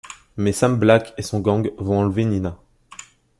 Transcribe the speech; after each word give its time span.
Mais 0.35 0.51
Sam 0.51 0.79
Black 0.79 1.13
et 1.19 1.21
son 1.21 1.41
gang 1.41 1.71
vont 1.77 1.99
enlever 1.99 2.25
Nina... 2.25 2.57